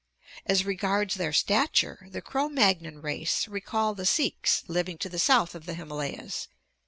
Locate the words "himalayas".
5.75-6.47